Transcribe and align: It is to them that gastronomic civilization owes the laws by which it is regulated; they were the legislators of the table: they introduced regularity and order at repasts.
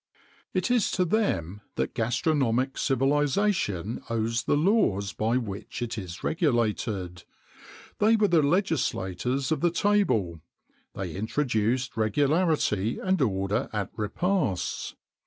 It 0.51 0.71
is 0.71 0.89
to 0.97 1.05
them 1.05 1.61
that 1.75 1.93
gastronomic 1.93 2.75
civilization 2.75 4.01
owes 4.09 4.45
the 4.45 4.57
laws 4.57 5.13
by 5.13 5.37
which 5.37 5.79
it 5.83 5.95
is 5.95 6.23
regulated; 6.23 7.23
they 7.99 8.15
were 8.15 8.27
the 8.27 8.41
legislators 8.41 9.51
of 9.51 9.61
the 9.61 9.69
table: 9.69 10.41
they 10.95 11.13
introduced 11.15 11.97
regularity 11.97 12.97
and 12.97 13.21
order 13.21 13.69
at 13.71 13.91
repasts. 13.95 14.95